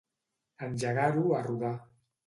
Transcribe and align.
Engegar-ho 0.69 1.27
a 1.41 1.45
rodar. 1.49 1.75